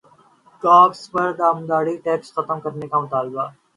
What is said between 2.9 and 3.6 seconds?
کا مطالبہ